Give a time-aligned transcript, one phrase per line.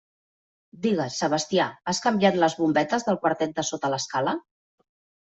[0.85, 4.35] Digues, Sebastià, has canviat les bombetes del quartet de sota l'escala?